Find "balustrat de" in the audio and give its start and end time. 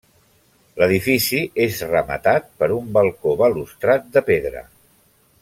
3.43-4.25